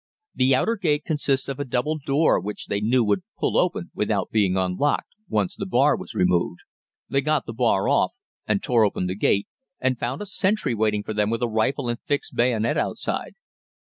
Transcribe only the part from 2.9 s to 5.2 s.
would pull open without being unlocked,